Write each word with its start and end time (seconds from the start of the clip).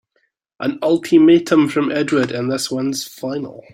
An 0.59 0.79
ultimatum 0.81 1.69
from 1.69 1.91
Edward 1.91 2.31
and 2.31 2.51
this 2.51 2.71
one's 2.71 3.05
final! 3.07 3.63